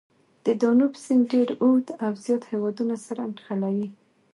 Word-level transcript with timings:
د 0.45 0.47
دانوب 0.61 0.93
سیند 1.03 1.23
ډېر 1.33 1.49
اوږد 1.63 1.87
او 2.03 2.11
زیات 2.23 2.43
هېوادونه 2.51 2.95
سره 3.05 3.21
نښلوي. 3.33 3.87